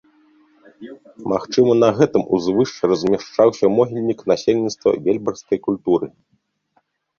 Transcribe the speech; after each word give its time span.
Магчыма, 1.33 1.71
на 1.83 1.89
гэтым 1.99 2.23
узвышшы 2.37 2.83
размяшчаўся 2.93 3.65
могільнік 3.77 4.19
насельніцтва 4.33 4.97
вельбарскай 5.11 5.59
культуры. 5.71 6.07